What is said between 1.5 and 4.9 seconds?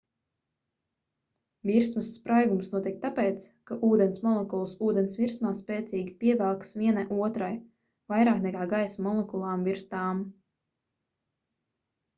virsmas spraigums notiek tāpēc ka ūdens molekulas